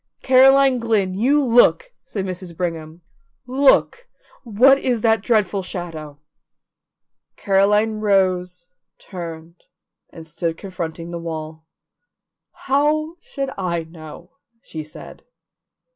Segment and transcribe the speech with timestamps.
[0.23, 2.57] "Caroline Glynn, you look!" said Mrs.
[2.57, 3.03] Brigham.
[3.45, 4.07] "Look!
[4.43, 6.17] What is that dreadful shadow?"
[7.35, 8.67] Caroline rose,
[8.97, 9.57] turned,
[10.09, 11.67] and stood confronting the wall.
[12.71, 14.31] "How should I know?"
[14.63, 15.21] she said.